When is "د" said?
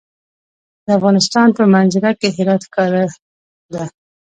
0.85-0.87